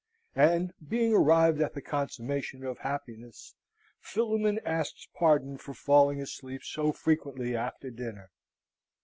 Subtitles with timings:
[0.33, 3.53] and, being arrived at the consummation of happiness,
[3.99, 8.31] Philemon asks pardon for falling asleep so frequently after dinner.